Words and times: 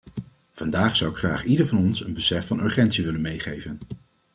Vandaag 0.51 0.95
zou 0.95 1.11
ik 1.11 1.17
graag 1.17 1.43
ieder 1.43 1.67
van 1.67 1.77
ons 1.77 2.03
een 2.05 2.13
besef 2.13 2.47
van 2.47 2.59
urgentie 2.59 3.03
willen 3.05 3.21
meegeven. 3.21 3.79